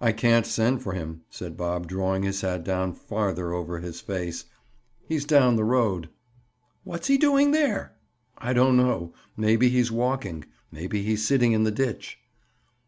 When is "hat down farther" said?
2.40-3.52